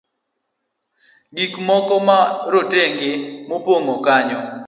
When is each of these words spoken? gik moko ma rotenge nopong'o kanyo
gik 1.35 1.53
moko 1.67 1.95
ma 2.07 2.17
rotenge 2.53 3.11
nopong'o 3.47 3.95
kanyo 4.05 4.39